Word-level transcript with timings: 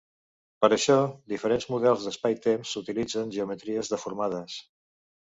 Per 0.63 0.69
això, 0.77 0.95
diferents 1.35 1.69
models 1.75 2.07
d'espai-temps 2.09 2.75
utilitzen 2.85 3.33
geometries 3.39 3.97
deformades. 3.97 4.61